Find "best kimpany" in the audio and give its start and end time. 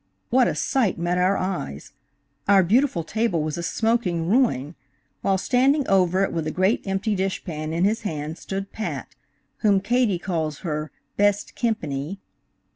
11.17-12.17